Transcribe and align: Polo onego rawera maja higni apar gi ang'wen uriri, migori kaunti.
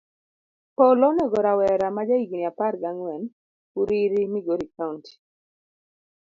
Polo 0.77 1.03
onego 1.11 1.37
rawera 1.47 1.87
maja 1.97 2.17
higni 2.21 2.41
apar 2.49 2.73
gi 2.81 2.87
ang'wen 2.91 3.23
uriri, 3.79 4.21
migori 4.33 4.67
kaunti. 4.75 5.13